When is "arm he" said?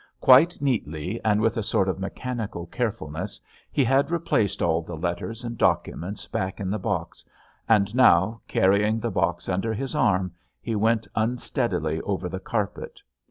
9.93-10.75